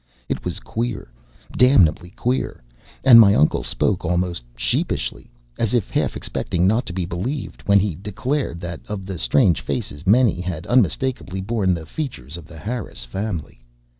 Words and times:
It 0.29 0.43
was 0.43 0.59
queer 0.59 1.11
damnably 1.55 2.09
queer 2.09 2.63
and 3.03 3.19
my 3.21 3.35
uncle 3.35 3.61
spoke 3.61 4.03
almost 4.03 4.41
sheepishly, 4.57 5.29
as 5.59 5.75
if 5.75 5.91
half 5.91 6.17
expecting 6.17 6.65
not 6.65 6.87
to 6.87 6.93
be 6.93 7.05
believed, 7.05 7.61
when 7.67 7.79
he 7.79 7.93
declared 7.93 8.61
that 8.61 8.81
of 8.87 9.05
the 9.05 9.19
strange 9.19 9.61
faces 9.61 10.07
many 10.07 10.41
had 10.41 10.65
unmistakably 10.65 11.39
borne 11.39 11.75
the 11.75 11.85
features 11.85 12.35
of 12.35 12.47
the 12.47 12.57
Harris 12.57 13.03
family. 13.05 13.61